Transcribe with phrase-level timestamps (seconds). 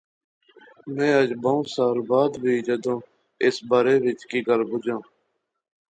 [0.93, 2.99] میں اج بہوں سال بعد وی جدوں
[3.45, 5.01] اس بارے وچ کی گل بجاں